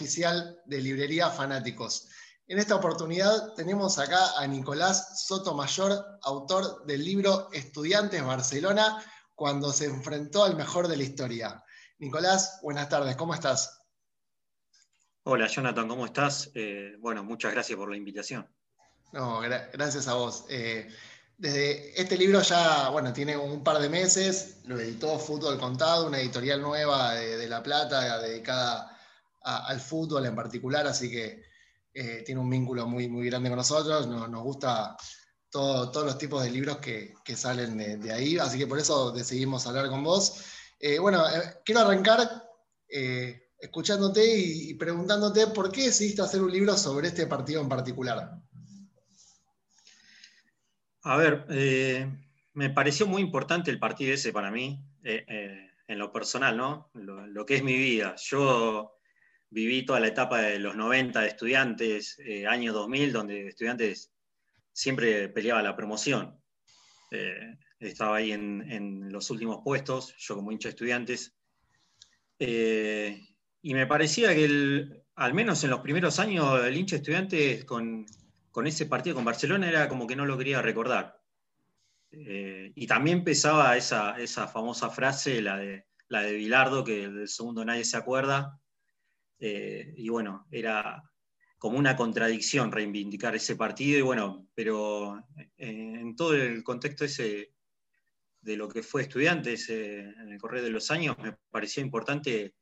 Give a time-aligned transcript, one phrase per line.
[0.00, 2.08] oficial de Librería Fanáticos.
[2.48, 5.92] En esta oportunidad tenemos acá a Nicolás Sotomayor,
[6.22, 11.62] autor del libro Estudiantes Barcelona, cuando se enfrentó al mejor de la historia.
[11.98, 13.78] Nicolás, buenas tardes, ¿cómo estás?
[15.24, 16.50] Hola Jonathan, ¿cómo estás?
[16.54, 18.48] Eh, bueno, muchas gracias por la invitación.
[19.12, 20.46] No, gracias a vos.
[20.48, 20.88] Eh,
[21.36, 26.20] desde este libro ya, bueno, tiene un par de meses, lo editó Fútbol Contado, una
[26.20, 28.89] editorial nueva de, La Plata dedicada
[29.42, 31.42] al fútbol en particular, así que
[31.92, 34.96] eh, tiene un vínculo muy, muy grande con nosotros, nos, nos gusta
[35.50, 39.88] todos los tipos de libros que, salen de, ahí, así que por eso decidimos hablar
[39.88, 40.44] con vos.
[40.78, 42.44] Eh, bueno, eh, quiero arrancar
[43.58, 48.38] escuchándote y, preguntándote por qué decidiste hacer un libro sobre este partido en particular.
[51.02, 51.46] A ver,
[52.52, 56.90] me pareció muy importante el partido ese para mí, en lo personal, ¿no?
[56.94, 58.14] Lo, que es mi vida.
[58.16, 58.99] Yo
[59.50, 64.12] viví toda la etapa de los 90 de estudiantes, año 2000, donde estudiantes
[64.72, 66.40] siempre peleaba la promoción.
[67.78, 71.34] estaba ahí en, los últimos puestos, yo como hincha de estudiantes.
[72.38, 78.06] y me parecía que, al menos en los primeros años, el hincha estudiantes con,
[78.50, 81.20] con ese partido con Barcelona era como que no lo quería recordar.
[82.12, 87.28] Eh, y también pesaba esa, esa, famosa frase, la de, la de Bilardo, que del
[87.28, 88.59] segundo nadie se acuerda.
[89.40, 91.02] Eh, y bueno, era
[91.56, 97.52] como una contradicción reivindicar ese partido, y bueno, pero eh, en todo el contexto ese
[98.42, 102.54] de lo que fue estudiantes en el correr de los años, me parecía importante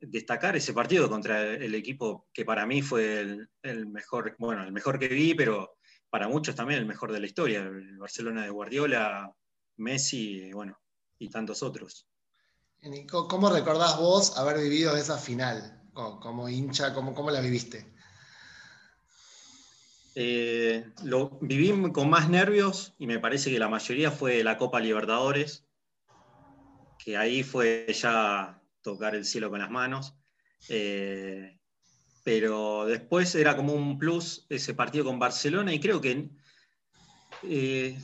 [0.00, 3.20] destacar ese partido contra el equipo que para mí fue
[3.62, 5.76] el, mejor, bueno, el mejor que vi, pero
[6.08, 9.30] para muchos también el mejor de la historia, el Barcelona de Guardiola,
[9.76, 10.80] Messi, bueno,
[11.18, 12.06] y tantos otros.
[13.10, 16.92] ¿Cómo recordás vos haber vivido esa final como, hincha?
[16.92, 17.86] ¿Cómo, ¿Cómo, la viviste?
[20.14, 24.80] Eh, lo viví con más nervios y me parece que la mayoría fue la Copa
[24.80, 25.66] Libertadores,
[27.02, 30.14] que ahí fue ya tocar el cielo con las manos.
[30.68, 31.58] Eh,
[32.24, 36.28] pero después era como un plus ese partido con Barcelona y creo que
[37.44, 37.98] eh,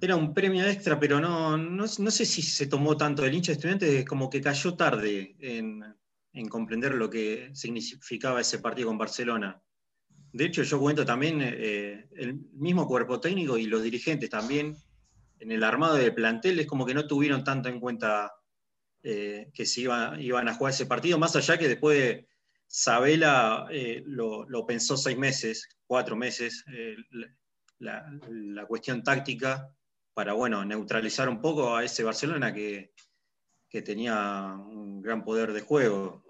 [0.00, 3.56] era un premio extra, pero no, no, sé si se tomó tanto el hincha de
[3.56, 5.84] estudiantes, como que cayó tarde en,
[6.48, 9.60] comprender lo que significaba ese partido con Barcelona.
[10.32, 14.76] De hecho, yo cuento también eh, el mismo cuerpo técnico y los dirigentes también
[15.40, 18.32] en el armado de plantel es como que no tuvieron tanto en cuenta
[19.02, 22.24] eh, que se iban a jugar ese partido, más allá que después
[22.66, 26.96] Sabela eh, lo, pensó seis meses, cuatro meses, eh,
[27.78, 29.72] la, cuestión táctica
[30.12, 32.92] para bueno, neutralizar un poco a ese Barcelona que,
[33.82, 36.24] tenía un gran poder de juego.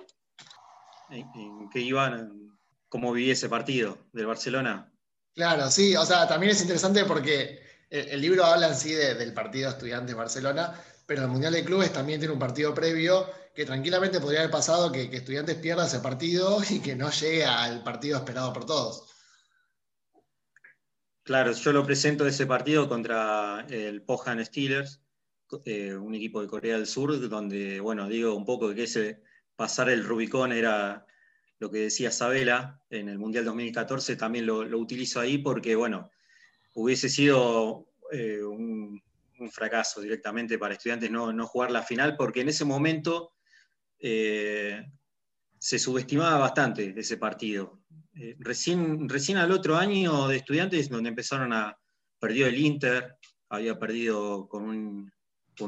[1.10, 2.58] ¿En, qué iban?
[2.88, 4.92] ¿Cómo viví ese partido del Barcelona?
[5.34, 7.60] Claro, sí, o sea, también es interesante porque
[7.90, 10.74] el, libro habla en sí del partido Estudiantes Barcelona,
[11.06, 14.92] pero el Mundial de Clubes también tiene un partido previo que tranquilamente podría haber pasado
[14.92, 19.04] que, Estudiantes pierda ese partido y que no llegue al partido esperado por todos.
[21.22, 25.00] Claro, yo lo presento ese partido contra el Pohan Steelers,
[25.64, 29.22] eh, un equipo de Corea del Sur, donde, bueno, digo un poco que ese
[29.56, 31.06] pasar el Rubicón era
[31.58, 36.10] lo que decía Sabela en el Mundial 2014, también lo, utilizo ahí porque, bueno,
[36.74, 39.02] hubiese sido eh, un,
[39.50, 43.34] fracaso directamente para estudiantes no, jugar la final, porque en ese momento
[44.00, 44.84] eh,
[45.58, 47.80] se subestimaba bastante ese partido.
[48.38, 51.78] Recién, recién al otro año de estudiantes, donde empezaron a.
[52.18, 53.16] perdió el Inter,
[53.48, 55.12] había perdido con un,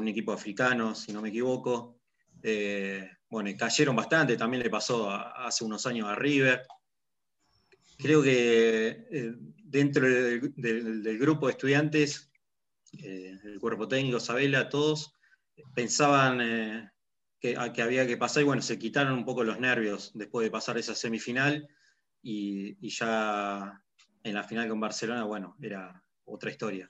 [0.07, 1.99] equipo africano, si no me equivoco.
[2.43, 6.63] Eh, bueno, cayeron bastante, también le pasó hace unos años a River.
[7.97, 12.31] Creo que dentro del grupo de estudiantes
[12.99, 15.13] eh, el cuerpo técnico, Sabela, todos
[15.73, 16.91] pensaban eh,
[17.39, 20.77] que, había que pasar y bueno, se quitaron un poco los nervios después de pasar
[20.77, 21.67] esa semifinal
[22.21, 23.81] y, ya
[24.23, 26.89] en la final con Barcelona, bueno, era otra historia.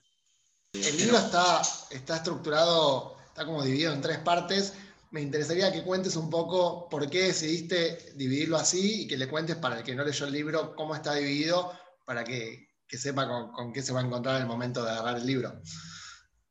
[0.72, 1.60] El libro está,
[1.90, 4.74] está estructurado, está como dividido en tres partes.
[5.10, 9.56] Me interesaría que cuentes un poco por qué decidiste dividirlo así y que le cuentes
[9.56, 11.72] para el que no leyó el libro cómo está dividido
[12.06, 15.26] para que, sepa con, qué se va a encontrar en el momento de agarrar el
[15.26, 15.60] libro.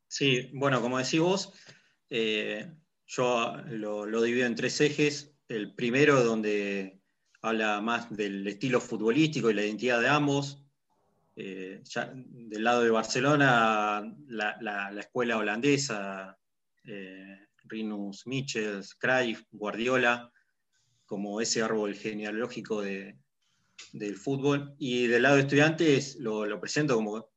[0.08, 1.54] Sí, bueno, como decís vos,
[2.10, 2.72] eh,
[3.08, 5.34] yo lo, divido en tres ejes.
[5.48, 7.02] El primero, donde
[7.42, 10.64] habla más del estilo futbolístico y la identidad de ambos.
[11.36, 11.82] Eh,
[12.24, 16.38] del lado de Barcelona, la, escuela holandesa,
[16.86, 20.32] eh, Rinus Michels, Cruyff, Guardiola,
[21.06, 24.76] como ese árbol genealógico del fútbol.
[24.78, 27.30] Y del lado de estudiantes lo, presento como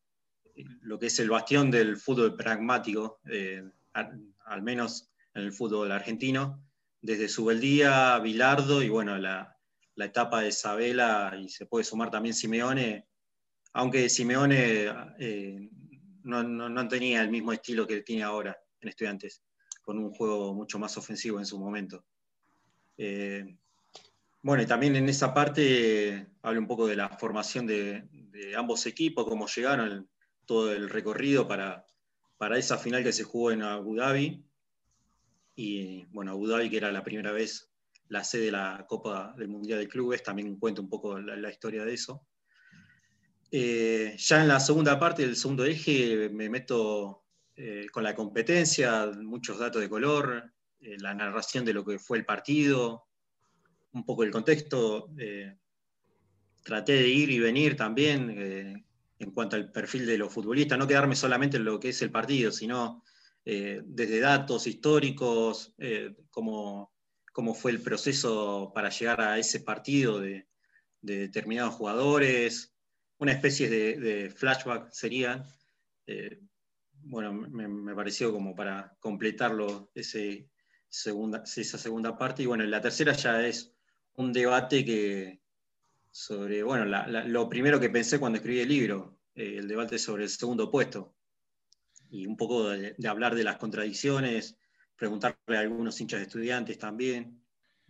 [0.55, 6.62] lo que es el bastión del fútbol pragmático, eh, al, menos en el fútbol argentino,
[7.00, 9.56] desde Subeldía, Bilardo y bueno, la,
[9.97, 13.06] etapa de Isabela, y se puede sumar también Simeone,
[13.75, 14.87] aunque Simeone
[15.19, 15.69] eh,
[16.23, 19.43] no, tenía el mismo estilo que tiene ahora en estudiantes,
[19.82, 22.05] con un juego mucho más ofensivo en su momento.
[22.97, 23.56] Eh,
[24.43, 28.09] bueno, y también en esa parte hablo un poco de la formación de,
[28.56, 30.09] ambos equipos, cómo llegaron,
[30.44, 31.85] todo el recorrido para,
[32.37, 34.44] para, esa final que se jugó en Abu Dhabi.
[35.56, 37.71] Y bueno, Abu Dhabi, que era la primera vez
[38.09, 41.85] la sede de la Copa del Mundial de Clubes, también cuento un poco la, historia
[41.85, 42.26] de eso.
[43.56, 47.22] Eh, ya en la segunda parte del segundo eje me meto
[47.54, 52.18] eh, con la competencia, muchos datos de color, eh, la narración de lo que fue
[52.18, 53.06] el partido,
[53.92, 55.08] un poco el contexto.
[56.64, 58.84] Traté de ir y venir también
[59.20, 62.10] en cuanto al perfil de los futbolistas, no quedarme solamente en lo que es el
[62.10, 63.04] partido, sino
[63.44, 65.76] desde datos históricos,
[66.30, 66.92] cómo,
[67.32, 70.48] cómo, fue el proceso para llegar a ese partido de,
[71.02, 72.74] determinados jugadores,
[73.25, 75.44] una especie de, flashback sería.
[77.03, 80.49] bueno, me, pareció como para completarlo ese,
[80.94, 82.43] segunda, esa segunda parte.
[82.43, 83.73] Y bueno, la tercera ya es
[84.15, 85.41] un debate que
[86.11, 90.31] sobre, bueno, lo primero que pensé cuando escribí el libro, eh, el debate sobre el
[90.31, 91.17] segundo puesto,
[92.09, 94.56] y un poco de, hablar de las contradicciones,
[94.94, 97.43] preguntarle a algunos hinchas de estudiantes también,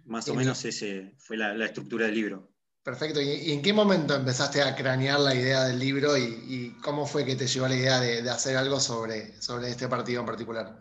[0.06, 2.53] más o menos ese fue la, estructura del libro.
[2.84, 7.24] Perfecto, ¿Y, en qué momento empezaste a cranear la idea del libro y, cómo fue
[7.24, 10.78] que te llevó la idea de, hacer algo sobre, sobre este partido en particular?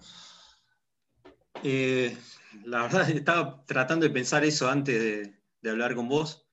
[1.64, 2.18] Eh,
[2.66, 6.46] la verdad estaba tratando de pensar eso antes de, hablar con vos.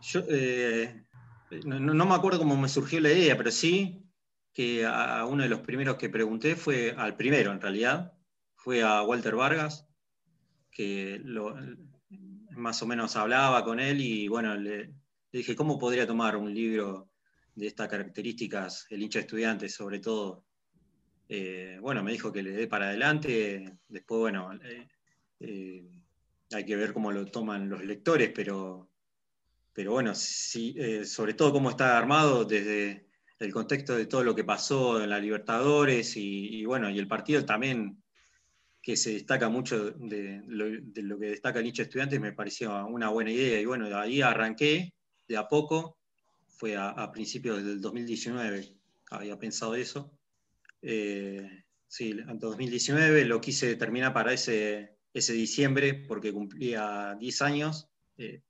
[0.00, 1.04] Yo eh,
[1.66, 4.10] no, me acuerdo cómo me surgió la idea, pero sí
[4.54, 8.14] que a uno de los primeros que pregunté fue, al primero en realidad,
[8.56, 9.86] fue a Walter Vargas,
[10.70, 11.20] que
[12.56, 14.92] más o menos hablaba con él y bueno, le,
[15.32, 17.10] dije, ¿cómo podría tomar un libro
[17.54, 20.44] de estas características el hincha estudiante, sobre todo?
[21.28, 24.88] Eh, bueno, me dijo que le dé para adelante, después, bueno, eh,
[25.38, 25.88] eh,
[26.52, 28.90] hay que ver cómo lo toman los lectores, pero,
[29.72, 33.06] pero bueno, sobre todo cómo está armado desde
[33.38, 37.44] el contexto de todo lo que pasó en la Libertadores y, bueno, y el partido
[37.44, 38.02] también
[38.82, 43.30] que se destaca mucho de lo, que destaca el nicho estudiantes, me pareció una buena
[43.30, 43.60] idea.
[43.60, 44.94] Y bueno, de ahí arranqué
[45.28, 45.98] de a poco,
[46.48, 48.76] fue a, principios del 2019,
[49.10, 50.18] había pensado eso.
[50.82, 57.88] Eh, sí, en 2019 lo quise terminar para ese, ese diciembre porque cumplía 10 años.
[58.16, 58.42] Eh,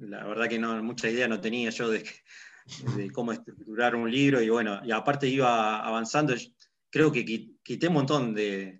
[0.00, 2.04] la verdad que no, mucha idea no tenía yo de,
[3.12, 6.34] cómo estructurar un libro y bueno, y aparte iba avanzando.
[6.90, 7.24] Creo que
[7.62, 8.79] quité un montón de,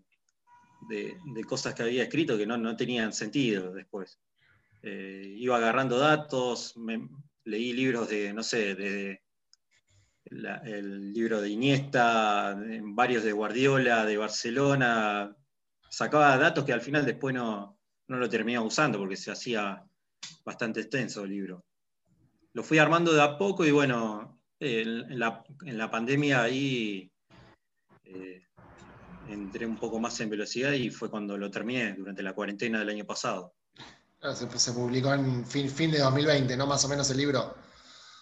[1.46, 4.18] cosas que había escrito que no, tenían sentido después.
[4.82, 6.74] Eh, iba agarrando datos,
[7.44, 9.22] leí libros de, no sé, de,
[10.24, 15.36] el libro de Iniesta, varios de Guardiola, de Barcelona,
[15.90, 19.84] sacaba datos que al final después no, lo terminaba usando porque se hacía
[20.44, 21.64] bastante extenso el libro.
[22.52, 27.10] Lo fui armando de a poco y bueno, en, la, pandemia ahí
[29.30, 32.90] entré un poco más en velocidad y fue cuando lo terminé, durante la cuarentena del
[32.90, 33.54] año pasado.
[34.34, 36.66] se, publicó en fin, fin de 2020, ¿no?
[36.66, 37.54] Más o menos el libro.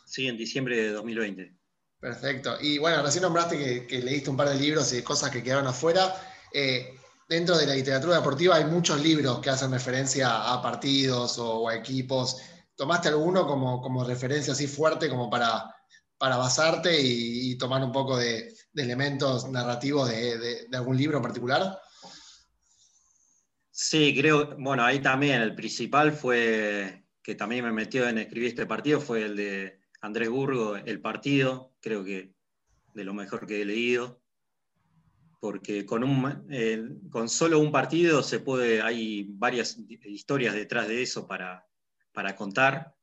[0.06, 1.54] Sí, en diciembre de 2020.
[2.00, 2.56] Perfecto.
[2.60, 6.14] Y bueno, recién nombraste que, leíste un par de libros y cosas que quedaron afuera.
[6.52, 6.96] Eh,
[7.28, 11.74] dentro de la literatura deportiva hay muchos libros que hacen referencia a partidos o, a
[11.74, 12.40] equipos.
[12.76, 15.74] ¿Tomaste alguno como, referencia así fuerte como para,
[16.18, 21.80] para basarte y, tomar un poco de, elementos narrativos de, algún libro en particular?
[23.70, 28.66] Sí, creo, bueno, ahí también el principal fue, que también me metió en escribir este
[28.66, 32.34] partido, fue el de Andrés Burgo, El Partido, creo que
[32.94, 34.20] de lo mejor que he leído,
[35.40, 41.02] porque con, un, eh, con solo un partido se puede, hay varias historias detrás de
[41.02, 41.64] eso para,
[42.12, 42.96] para contar.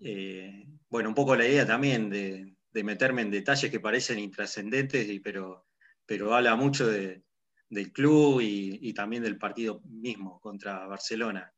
[0.00, 2.54] Eh, bueno, un poco la idea también de,
[2.84, 5.66] meterme en detalles que parecen intrascendentes, pero,
[6.06, 11.52] pero habla mucho del club y, también del partido mismo contra Barcelona.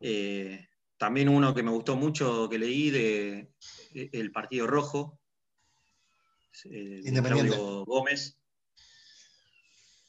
[0.00, 0.66] Eh,
[0.96, 3.52] también uno que me gustó mucho que leí de
[3.94, 5.20] El Partido Rojo,
[6.64, 7.56] Independiente.
[7.86, 8.38] Gómez.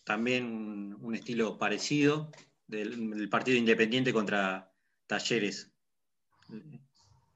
[0.03, 2.31] también un, estilo parecido
[2.67, 4.71] del, partido independiente contra
[5.07, 5.71] Talleres.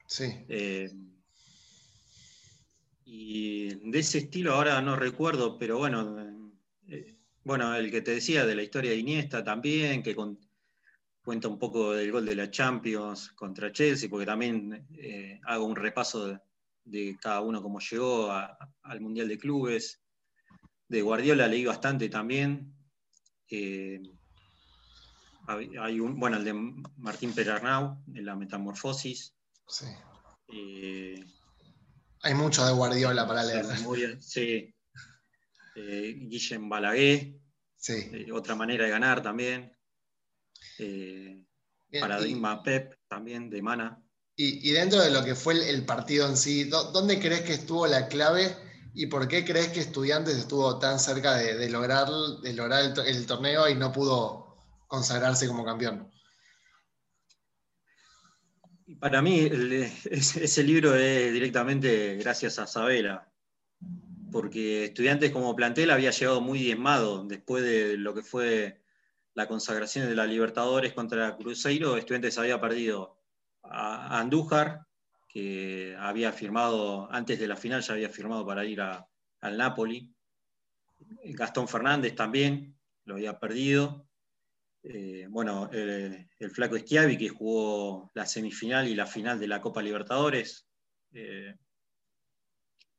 [0.08, 0.46] Sí.
[0.48, 0.90] Eh,
[3.06, 6.18] y de ese estilo ahora no recuerdo, pero bueno,
[6.88, 11.60] eh, bueno, el que te decía de la historia de Iniesta también, que cuenta un
[11.60, 16.40] poco del gol de la Champions contra Chelsea, porque también eh, hago un repaso
[16.86, 20.02] de, cada uno cómo llegó al Mundial de Clubes.
[20.88, 22.74] De Guardiola leí bastante también.
[25.48, 26.54] Hay un, bueno, el de
[26.98, 29.37] Martín Perarnau, en la Metamorfosis.
[29.68, 29.86] Sí.
[32.22, 33.66] Hay mucho de Guardiola para leer.
[34.20, 34.74] sí.
[35.76, 37.36] Eh, Guillem Balaguer.
[37.76, 38.10] Sí.
[38.12, 39.72] Eh, otra manera de ganar también.
[40.80, 41.44] Eh,
[42.00, 44.04] Paradigma Pep también, de Mana.
[44.40, 48.08] Y, dentro de lo que fue el, partido en sí, ¿dónde crees que estuvo la
[48.08, 48.56] clave
[48.94, 52.08] y por qué crees que Estudiantes estuvo tan cerca de, lograr,
[52.44, 56.12] de lograr el, torneo y no pudo consagrarse como campeón?
[59.00, 59.50] Para mí,
[60.10, 63.30] ese libro es directamente gracias a Sabela,
[64.32, 68.82] porque Estudiantes como plantel había llegado muy diezmado después de lo que fue
[69.34, 71.98] la consagración de la Libertadores contra Cruzeiro.
[71.98, 73.20] Estudiantes había perdido
[73.62, 74.88] a Andújar,
[75.28, 80.16] que había firmado, antes de la final ya había firmado para ir al Napoli.
[81.26, 84.07] Gastón Fernández también lo había perdido.
[84.90, 89.82] Eh, bueno, el, flaco Schiavi que jugó la semifinal y la final de la Copa
[89.82, 90.68] Libertadores.
[91.12, 91.56] Eh,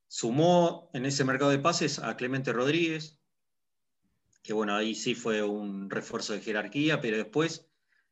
[0.07, 3.19] sumó en ese mercado de pases a Clemente Rodríguez,
[4.43, 7.67] que bueno, ahí sí fue un refuerzo de jerarquía, pero después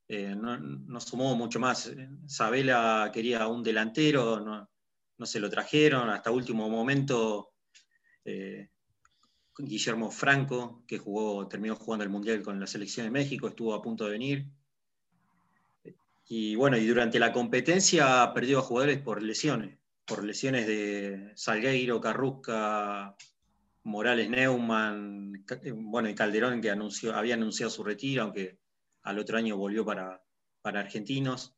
[0.09, 1.92] eh, no, sumó mucho más.
[2.26, 7.52] Sabela quería un delantero, no, se lo trajeron, hasta último momento
[9.58, 13.82] Guillermo Franco, que jugó, terminó jugando el Mundial con la selección de México, estuvo a
[13.82, 14.46] punto de venir.
[16.28, 22.00] Y bueno, y durante la competencia perdió a jugadores por lesiones, por lesiones de Salgueiro,
[22.00, 23.14] Carrusca,
[23.84, 25.44] Morales Neumann,
[25.75, 28.58] bueno, y Calderón que anunció, había anunciado su retiro, aunque
[29.02, 30.20] al otro año volvió para,
[30.64, 31.54] argentinos.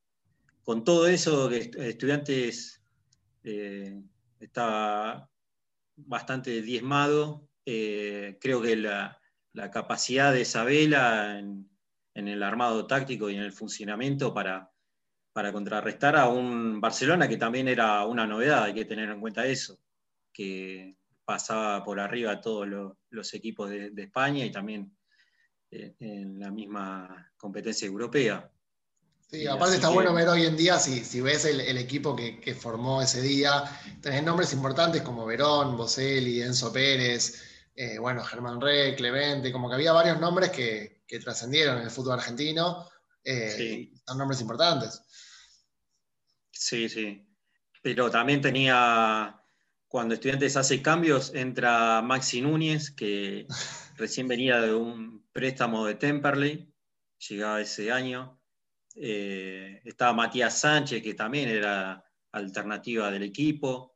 [0.62, 2.82] Con todo eso, estudiantes
[3.42, 4.02] eh,
[4.38, 5.30] estaba
[5.96, 9.20] bastante diezmado eh, creo que la,
[9.70, 11.68] capacidad de Isabela en,
[12.14, 14.72] el armado táctico y en el funcionamiento para,
[15.34, 19.44] para contrarrestar a un Barcelona que también era una novedad, hay que tener en cuenta
[19.46, 19.78] eso,
[20.32, 20.96] que
[21.26, 22.66] pasaba por arriba a todos
[23.10, 24.96] los, equipos de, España y también
[25.70, 28.50] eh, en la misma competencia europea.
[29.30, 33.02] Sí, aparte está bueno ver hoy en día, si, si ves el, equipo que, formó
[33.02, 33.62] ese día,
[34.00, 37.47] tenés nombres importantes como Verón, Boselli, Enzo Pérez,
[37.80, 42.14] eh, bueno, Germán Rey, Clemente, como que había varios nombres que, trascendieron en el fútbol
[42.14, 42.88] argentino,
[43.22, 45.00] eh, son nombres importantes.
[46.50, 47.24] Sí, sí.
[47.80, 49.40] Pero también tenía,
[49.86, 53.46] cuando estudiantes hace cambios, entra Maxi Núñez, que
[53.96, 56.74] recién venía de un préstamo de Temperley,
[57.28, 58.42] llegaba ese año.
[58.96, 63.94] Eh, estaba Matías Sánchez, que también era alternativa del equipo.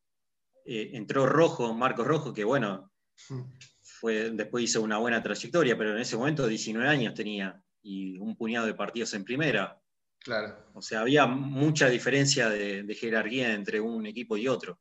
[0.65, 2.93] entró Rojo, Marcos Rojo, que bueno,
[4.03, 8.37] hmm después hizo una buena trayectoria, pero en ese momento 19 años tenía y un
[8.37, 9.81] puñado de partidos en primera.
[10.19, 10.57] Claro.
[10.75, 14.79] O sea, había mucha diferencia de, jerarquía entre un equipo y otro.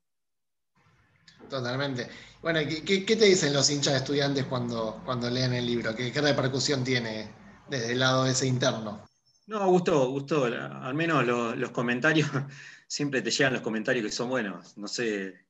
[1.50, 2.08] Totalmente.
[2.42, 5.96] Bueno, ¿qué, te dicen los hinchas de estudiantes cuando, cuando leen el libro?
[5.96, 7.32] ¿Qué, repercusión tiene
[7.68, 9.10] desde el lado ese interno?
[9.48, 10.46] No, gustó, gustó.
[10.46, 12.30] Al menos los comentarios,
[12.88, 14.78] siempre te llegan los comentarios que son buenos.
[14.78, 15.46] No sé,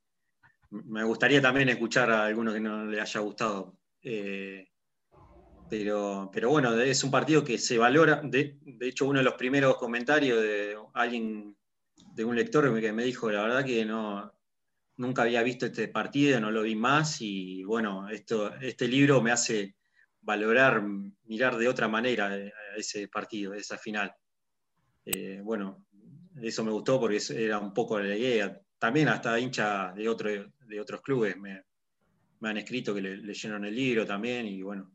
[0.71, 3.77] me gustaría también escuchar a alguno que no le haya gustado.
[4.01, 4.67] Eh,
[5.69, 8.21] pero, pero bueno, es un partido que se valora.
[8.23, 11.55] De, hecho, uno de los primeros comentarios de alguien,
[12.13, 14.33] de un lector que me dijo, la verdad que no,
[14.97, 19.31] nunca había visto este partido, no lo vi más y bueno, esto, este libro me
[19.31, 19.75] hace
[20.21, 20.83] valorar,
[21.25, 22.37] mirar de otra manera
[22.75, 24.13] ese partido, esa final.
[25.05, 25.85] Eh, bueno,
[26.41, 28.59] eso me gustó porque era un poco la idea.
[28.77, 30.29] También hasta hincha de otro,
[30.71, 31.63] de otros clubes me,
[32.41, 34.91] han escrito que le, leyeron el libro también y bueno,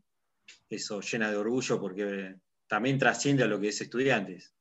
[0.69, 2.35] eso llena de orgullo porque
[2.67, 4.53] también trasciende a lo que es estudiantes.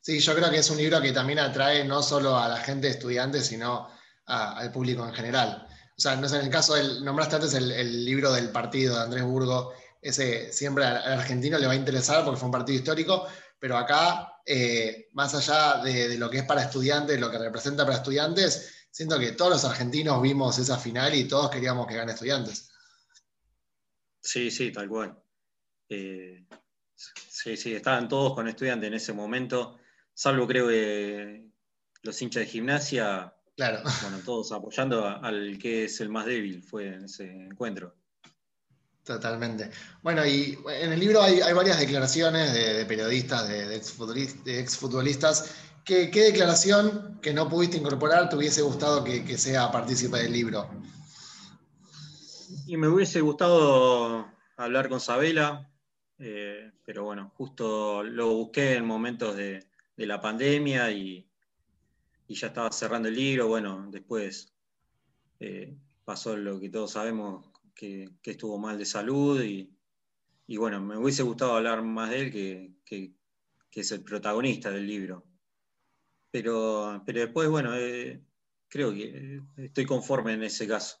[0.00, 2.86] Sí, yo creo que es un libro que también atrae no solo a la gente
[2.86, 3.88] de estudiantes, sino
[4.26, 5.66] al público en general.
[5.96, 9.02] O sea, no sé, en el caso del, nombraste antes el, libro del partido de
[9.02, 13.26] Andrés Burgo, ese siempre al, argentino le va a interesar porque fue un partido histórico,
[13.58, 17.84] pero acá, eh, más allá de, de, lo que es para estudiantes, lo que representa
[17.84, 22.12] para estudiantes, siento que todos los argentinos vimos esa final y todos queríamos que gane
[22.12, 22.70] estudiantes.
[24.20, 25.20] Sí, sí, tal cual.
[25.88, 26.46] Eh,
[26.94, 29.78] sí, sí, estaban todos con estudiantes en ese momento,
[30.14, 31.48] salvo creo que
[32.02, 33.82] los hinchas de gimnasia, claro.
[34.02, 37.96] bueno, todos apoyando al que es el más débil, fue en ese encuentro.
[39.04, 39.70] Totalmente.
[40.02, 43.74] Bueno, y en el libro hay, varias declaraciones de, periodistas, de,
[44.60, 45.50] exfutbolistas.
[45.84, 50.70] ¿Qué, declaración que no pudiste incorporar te hubiese gustado que, sea partícipe del libro?
[52.66, 55.68] Y me hubiese gustado hablar con Sabela,
[56.18, 61.28] eh, pero bueno, justo lo busqué en momentos de, la pandemia y,
[62.28, 63.48] ya estaba cerrando el libro.
[63.48, 64.52] Bueno, después
[65.38, 69.68] eh, pasó lo que todos sabemos que, estuvo mal de salud y,
[70.56, 72.30] bueno, me hubiese gustado hablar más de él,
[72.84, 73.12] que,
[73.72, 75.24] es el protagonista del libro.
[76.32, 78.20] Pero, pero después, bueno, eh,
[78.66, 80.98] creo que estoy conforme en ese caso.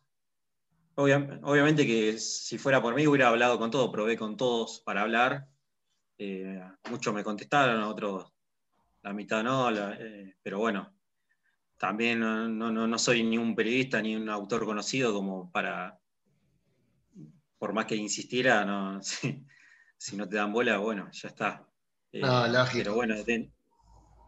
[0.94, 5.48] obviamente que si fuera por mí hubiera hablado con todos, probé con todos para hablar.
[6.18, 8.32] Eh, muchos me contestaron, otros
[9.02, 10.94] la mitad no, eh, pero bueno,
[11.76, 15.98] también no, no, soy ni un periodista ni un autor conocido como para,
[17.58, 19.00] por más que insistiera, no,
[19.98, 21.66] si, no te dan bola, bueno, ya está.
[22.12, 22.78] Eh, no, lógico.
[22.78, 23.16] Pero bueno,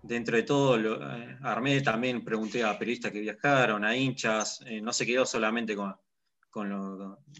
[0.06, 4.80] dentro de todo, lo, eh, armé también, pregunté a periodistas que viajaron, a hinchas, eh,
[4.80, 5.96] no se quedó solamente con,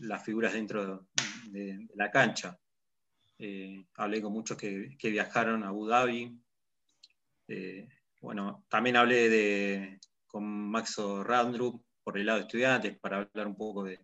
[0.01, 1.07] las figuras dentro
[1.51, 2.59] de, la cancha.
[3.95, 6.37] hablé con muchos que, viajaron a Abu Dhabi.
[8.21, 13.85] bueno, también hablé con Maxo Randrup por el lado de estudiantes para hablar un poco
[13.85, 14.01] de,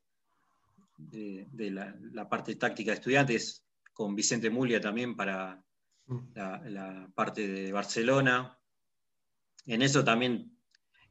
[1.00, 5.60] de, la, parte táctica de estudiantes, con Vicente Mulia también para
[6.10, 6.34] mm.
[6.34, 8.58] la, parte de Barcelona.
[9.66, 10.56] En eso también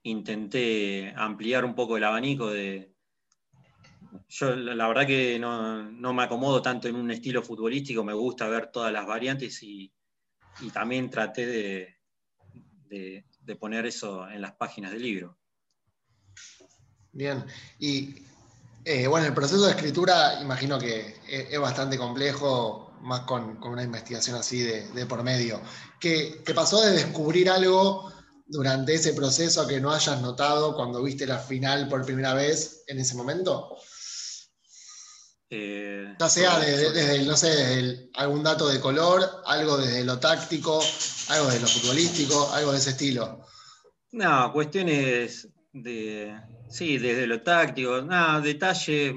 [0.03, 2.93] intenté ampliar un poco el abanico de...
[4.27, 8.71] Yo la verdad que no, me acomodo tanto en un estilo futbolístico, me gusta ver
[8.71, 9.93] todas las variantes y,
[10.73, 15.38] también traté de, de, poner eso en las páginas del libro.
[17.12, 17.45] Bien,
[17.79, 18.15] y
[18.85, 24.35] eh, bueno, el proceso de escritura imagino que es, bastante complejo, más con, una investigación
[24.38, 25.62] así de, por medio.
[25.99, 28.12] ¿Qué, ¿Te pasó de descubrir algo
[28.45, 32.99] durante ese proceso que no hayas notado cuando viste la final por primera vez en
[32.99, 33.77] ese momento?
[35.51, 40.79] Eh, ya sea desde, no sé, algún dato de color, algo desde lo táctico,
[41.29, 43.45] algo de lo futbolístico, algo de ese estilo.
[44.12, 46.35] No, cuestiones de,
[46.69, 49.15] Sí, desde lo táctico, nada, detalle,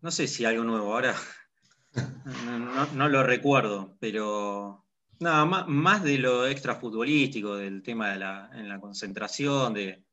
[0.00, 1.14] no sé si algo nuevo ahora,
[1.94, 1.94] no,
[2.94, 4.84] lo recuerdo, pero
[5.20, 10.04] nada, más, de lo extra futbolístico, del tema de la, en la concentración, de,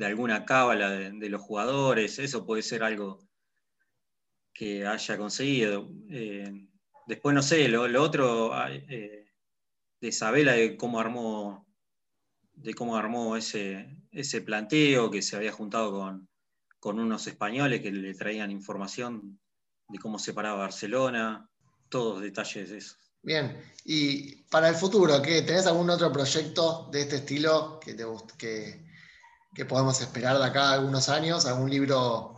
[0.00, 3.18] alguna cábala de, los jugadores, eso puede ser algo
[4.52, 5.88] que haya conseguido.
[6.10, 6.68] Eh,
[7.06, 9.32] después, no sé, lo, otro eh,
[10.00, 11.68] de Isabela, de cómo armó
[12.62, 15.92] de cómo armó ese, ese planteo, que se había juntado
[16.80, 19.38] con, unos españoles que le traían información
[19.88, 21.48] de cómo se paraba Barcelona,
[21.88, 22.96] todos detalles de eso.
[23.22, 25.42] Bien, y para el futuro, ¿qué?
[25.42, 28.04] ¿tenés algún otro proyecto de este estilo que, te,
[28.38, 28.86] que,
[29.54, 31.46] que podemos esperar de acá a algunos años?
[31.46, 32.36] ¿Algún libro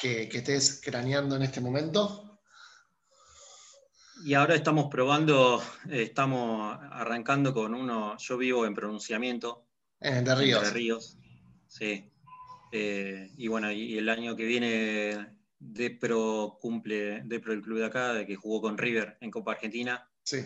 [0.00, 2.30] que, que estés craneando en este momento?
[4.22, 9.64] Y ahora estamos probando, eh, estamos arrancando con uno, yo vivo en pronunciamiento.
[9.98, 10.58] En Entre Ríos.
[10.58, 11.16] Entre Ríos,
[11.66, 12.10] sí.
[12.72, 18.12] Eh, y bueno, y, el año que viene Depro cumple, Depro el club de acá,
[18.12, 20.10] de que jugó con River en Copa Argentina.
[20.24, 20.44] Sí.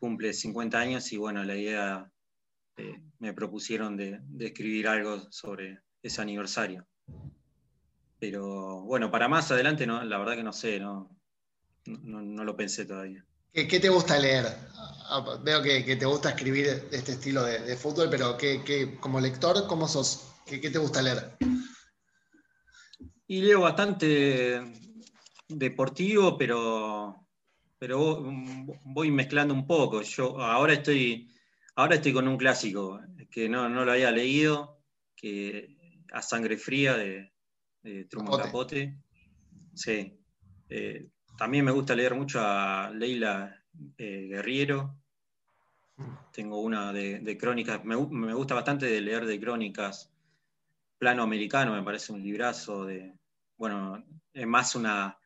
[0.00, 2.10] Cumple 50 años y bueno, la idea,
[2.76, 6.86] eh, me propusieron de, de escribir algo sobre ese aniversario.
[8.18, 11.10] Pero bueno, para más adelante, no, la verdad que no sé, no,
[11.86, 13.24] no, lo pensé todavía.
[13.52, 14.46] ¿Qué, te gusta leer?
[14.76, 19.88] Ah, veo que, te gusta escribir este estilo de, fútbol, pero ¿qué, como lector, ¿cómo
[19.88, 20.28] sos?
[20.46, 21.36] ¿Qué, te gusta leer?
[23.32, 24.60] Y leo bastante
[25.48, 27.28] deportivo, pero,
[27.78, 28.22] pero
[28.84, 30.02] voy mezclando un poco.
[30.02, 31.30] Yo ahora estoy,
[31.76, 34.82] ahora estoy con un clásico que no, lo había leído,
[35.16, 35.78] que
[36.12, 37.32] A Sangre Fría de,
[38.10, 38.98] Truman Capote.
[39.72, 40.14] Sí.
[40.68, 43.64] Eh, también me gusta leer mucho a Leila
[43.96, 44.94] eh, Guerriero.
[46.32, 50.12] Tengo una de, crónicas, me, gusta bastante de leer de crónicas.
[50.98, 53.16] Plano Americano me parece un librazo de,
[53.62, 55.16] bueno, es más una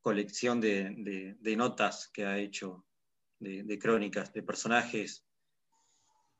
[0.00, 2.84] colección de, notas que ha hecho,
[3.38, 5.24] de, crónicas, de personajes.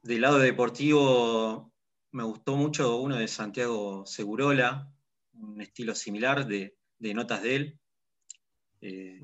[0.03, 1.73] Del lado deportivo
[2.11, 4.93] me gustó mucho uno de Santiago Segurola,
[5.35, 7.81] un estilo similar de notas de él
[8.81, 9.21] eh,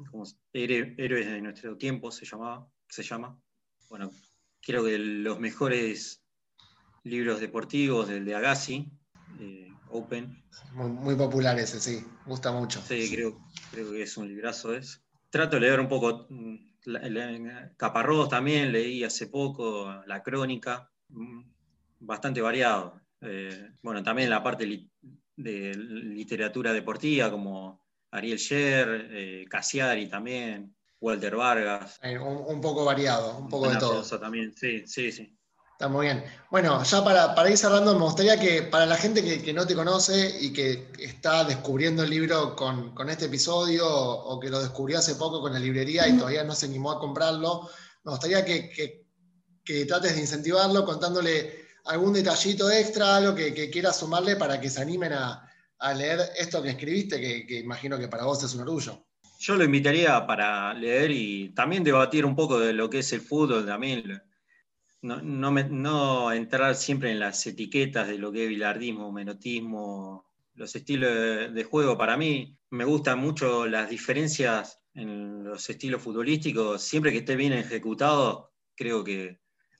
[0.52, 3.36] Héroes de nuestro tiempo se llamaba, se llama.
[3.88, 4.12] Bueno,
[4.60, 6.22] creo que los mejores
[7.02, 8.92] libros deportivos del de Agassi,
[9.40, 10.42] eh, Open.
[10.72, 12.82] Muy, popular ese, sí, gusta mucho.
[12.82, 13.38] Sí, creo,
[13.70, 14.74] creo que es un librazo.
[14.74, 15.02] Es.
[15.30, 16.56] Trato de leer un poco mm,
[17.76, 21.42] Caparrós también, leí hace poco, La Crónica, mm,
[22.00, 23.00] bastante variado.
[23.20, 24.88] Eh, bueno, también la parte
[25.36, 32.00] de literatura deportiva, como Ariel Sher, eh, Casiari también, Walter Vargas.
[32.02, 34.18] Un, poco variado, un poco de todo.
[34.18, 35.35] También, sí, sí, sí.
[35.76, 36.24] Está muy bien.
[36.50, 40.34] Bueno, ya para, ir cerrando, me gustaría que para la gente que, no te conoce
[40.40, 45.42] y que está descubriendo el libro con, este episodio o, que lo descubrió hace poco
[45.42, 47.68] con la librería y todavía no se animó a comprarlo,
[48.04, 49.04] me gustaría que,
[49.86, 55.12] trates de incentivarlo contándole algún detallito extra, algo que, quieras sumarle para que se animen
[55.12, 55.46] a,
[55.94, 59.04] leer esto que escribiste, que, imagino que para vos es un orgullo.
[59.40, 63.20] Yo lo invitaría para leer y también debatir un poco de lo que es el
[63.20, 64.22] fútbol también
[65.02, 71.64] no, entrar siempre en las etiquetas de lo que es bilardismo, menotismo, los estilos de,
[71.64, 71.96] juego.
[71.96, 76.82] Para mí me gustan mucho las diferencias en los estilos futbolísticos.
[76.82, 79.38] Siempre que esté bien ejecutado, creo que,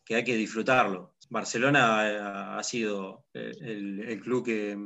[0.08, 1.14] hay que disfrutarlo.
[1.30, 4.78] Barcelona ha sido el, club que,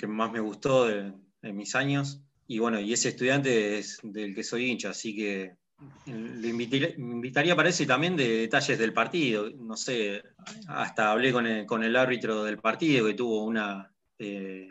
[0.00, 2.20] que más me gustó en mis años.
[2.46, 5.56] Y bueno, y ese estudiante es del que soy hincha, así que
[6.06, 9.50] le invitaría, para eso y también de detalles del partido.
[9.50, 10.22] No sé,
[10.66, 14.68] hasta hablé con el, árbitro del partido que tuvo una, eh,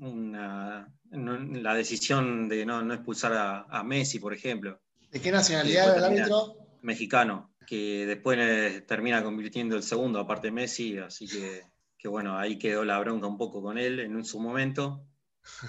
[0.00, 4.80] la decisión de no, expulsar a, Messi, por ejemplo.
[5.10, 6.56] ¿De qué nacionalidad el árbitro?
[6.82, 11.62] Mexicano, que después termina convirtiendo el segundo, aparte de Messi, así que,
[11.98, 15.04] que, bueno, ahí quedó la bronca un poco con él en su momento.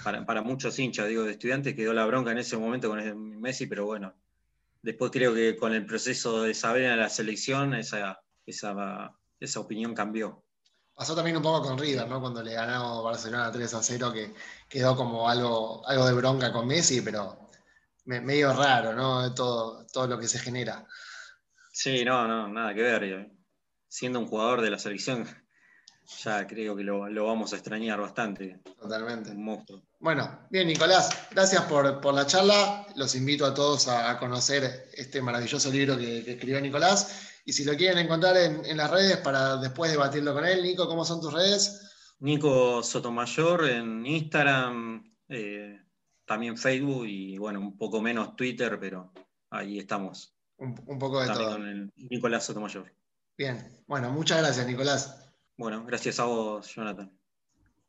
[0.04, 3.66] Para, para, muchos hinchas, digo, de estudiantes, quedó la bronca en ese momento con Messi,
[3.66, 4.14] pero bueno,
[4.82, 9.94] Después creo que con el proceso de saber a la selección, esa, esa, esa opinión
[9.94, 10.44] cambió.
[10.94, 12.20] Pasó también un poco con River, ¿no?
[12.20, 14.34] Cuando le ganó Barcelona 3 a 0, que
[14.68, 17.48] quedó como algo, algo de bronca con Messi, pero
[18.04, 19.32] medio raro, ¿no?
[19.34, 20.86] Todo, todo lo que se genera.
[21.70, 23.30] Sí, no, no, nada que ver.
[23.88, 25.26] Siendo un jugador de la selección,
[26.22, 28.60] ya creo que lo, vamos a extrañar bastante.
[28.80, 29.30] Totalmente.
[29.30, 29.82] Un monstruo.
[30.00, 32.86] Bueno, bien, Nicolás, gracias por, la charla.
[32.96, 37.28] Los invito a todos a, conocer este maravilloso libro que, escribió Nicolás.
[37.44, 41.04] Y si lo quieren encontrar en, las redes para después debatirlo con él, Nico, ¿cómo
[41.04, 41.90] son tus redes?
[42.20, 45.80] Nico Sotomayor en Instagram, eh,
[46.24, 49.12] también Facebook y bueno, un poco menos Twitter, pero
[49.50, 50.34] ahí estamos.
[50.56, 51.52] Un, poco de todo.
[51.52, 52.92] Con Nicolás Sotomayor.
[53.36, 55.21] Bien, bueno, muchas gracias, Nicolás.
[55.56, 57.10] Bueno, gracias a vos, Jonathan.